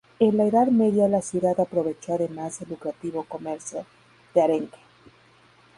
[0.17, 3.85] En la Edad Media la ciudad aprovechó además el lucrativo comercio
[4.33, 4.79] de arenque.